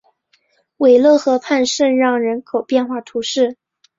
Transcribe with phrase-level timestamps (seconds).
[0.77, 3.59] 韦勒河畔圣让人口变化图示